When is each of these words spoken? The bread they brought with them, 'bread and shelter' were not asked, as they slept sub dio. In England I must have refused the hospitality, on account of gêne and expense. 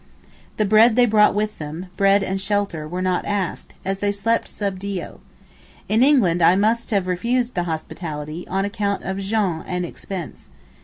The 0.57 0.65
bread 0.65 0.95
they 0.95 1.05
brought 1.05 1.35
with 1.35 1.59
them, 1.59 1.85
'bread 1.95 2.23
and 2.23 2.41
shelter' 2.41 2.87
were 2.87 3.03
not 3.03 3.23
asked, 3.25 3.75
as 3.85 3.99
they 3.99 4.11
slept 4.11 4.47
sub 4.47 4.79
dio. 4.79 5.19
In 5.87 6.01
England 6.01 6.41
I 6.41 6.55
must 6.55 6.89
have 6.89 7.05
refused 7.05 7.53
the 7.53 7.65
hospitality, 7.65 8.47
on 8.47 8.65
account 8.65 9.03
of 9.03 9.17
gêne 9.17 9.63
and 9.67 9.85
expense. 9.85 10.49